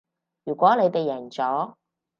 [0.45, 1.75] 如果你哋贏咗